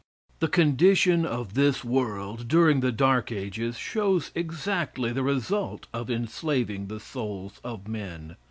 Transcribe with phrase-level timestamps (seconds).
[0.39, 6.87] The condition of this world during the dark ages shows exactly the result of enslaving
[6.87, 8.35] the souls of men.